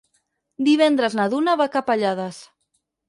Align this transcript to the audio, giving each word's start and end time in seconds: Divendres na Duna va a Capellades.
Divendres 0.69 1.17
na 1.19 1.27
Duna 1.33 1.55
va 1.61 1.67
a 1.69 1.71
Capellades. 1.77 2.41